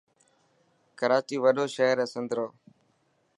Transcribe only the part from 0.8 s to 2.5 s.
ڪراچي وڏو شهر هي سنڌرو.